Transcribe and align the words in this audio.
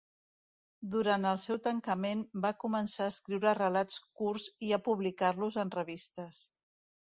Durant 0.93 1.27
el 1.31 1.37
seu 1.43 1.59
tancament 1.67 2.23
va 2.47 2.51
començar 2.65 3.07
a 3.09 3.13
escriure 3.15 3.55
relats 3.59 4.01
curts 4.23 4.49
i 4.71 4.75
a 4.75 4.83
publicar-los 4.89 5.63
en 5.67 5.77
revistes. 5.81 6.45